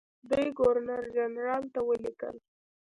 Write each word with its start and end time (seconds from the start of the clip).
دوی 0.29 0.47
ګورنرجنرال 0.59 1.63
ته 1.73 1.79
ولیکل. 1.89 2.35